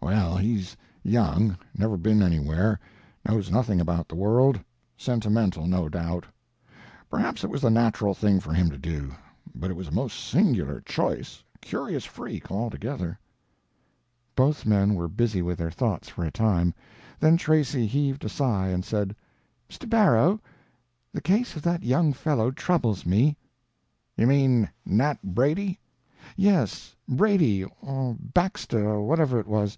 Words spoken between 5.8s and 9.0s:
doubt. Perhaps it was the natural thing for him to